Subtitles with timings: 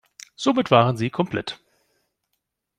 [0.35, 1.59] Somit waren sie komplett.